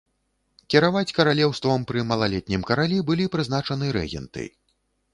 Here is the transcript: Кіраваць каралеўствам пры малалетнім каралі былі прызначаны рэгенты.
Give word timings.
Кіраваць 0.73 1.11
каралеўствам 1.17 1.85
пры 1.93 2.05
малалетнім 2.13 2.67
каралі 2.73 2.97
былі 3.13 3.31
прызначаны 3.37 3.95
рэгенты. 4.01 4.53